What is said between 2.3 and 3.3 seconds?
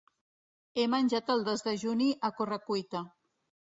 a correcuita.